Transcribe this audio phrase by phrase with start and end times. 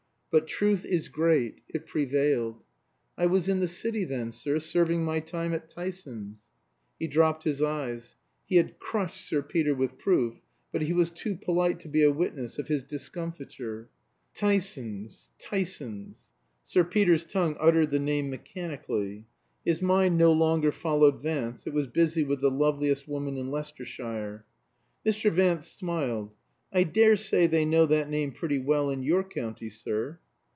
[0.33, 1.59] But truth is great.
[1.67, 2.63] It prevailed.
[3.17, 6.45] "I was in the City then, sir, serving my time at Tyson's."
[6.97, 8.15] He dropped his eyes.
[8.45, 10.35] He had crushed Sir Peter with proof,
[10.71, 13.89] but he was too polite to be a witness of his discomfiture.
[14.33, 16.29] "Tyson's Tyson's."
[16.63, 19.25] Sir Peter's tongue uttered the name mechanically.
[19.65, 24.45] His mind no longer followed Vance; it was busy with the loveliest woman in Leicestershire.
[25.05, 25.29] Mr.
[25.29, 26.31] Vance smiled.
[26.73, 30.19] "I daresay they know that name pretty well in your county, sir."